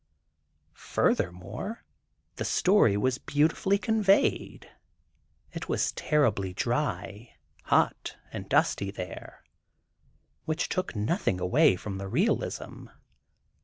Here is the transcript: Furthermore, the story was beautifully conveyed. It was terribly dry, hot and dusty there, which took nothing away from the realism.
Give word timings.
Furthermore, 0.73 1.83
the 2.37 2.43
story 2.43 2.97
was 2.97 3.19
beautifully 3.19 3.77
conveyed. 3.77 4.67
It 5.53 5.69
was 5.69 5.91
terribly 5.91 6.55
dry, 6.55 7.35
hot 7.65 8.17
and 8.33 8.49
dusty 8.49 8.89
there, 8.89 9.43
which 10.45 10.69
took 10.69 10.95
nothing 10.95 11.39
away 11.39 11.75
from 11.75 11.99
the 11.99 12.07
realism. 12.07 12.87